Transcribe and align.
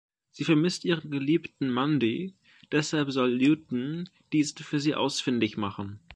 Sie 0.31 0.45
vermisst 0.45 0.83
ihren 0.83 1.11
Geliebten 1.11 1.71
Mundy, 1.71 2.33
deshalb 2.71 3.11
soll 3.11 3.33
Luton 3.39 4.09
diesen 4.33 4.57
für 4.63 4.79
sie 4.79 4.95
ausfindig 4.95 5.57
machen. 5.57 5.99